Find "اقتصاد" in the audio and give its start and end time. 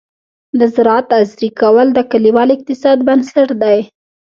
2.55-2.97